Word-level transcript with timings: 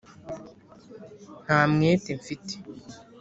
nta 1.45 1.61
mwete 1.71 2.11
mfite 2.19 2.55